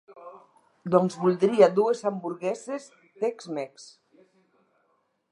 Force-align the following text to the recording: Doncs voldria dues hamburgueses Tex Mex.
Doncs 0.93 1.17
voldria 1.25 1.67
dues 1.75 2.01
hamburgueses 2.09 2.87
Tex 3.25 3.49
Mex. 3.59 3.85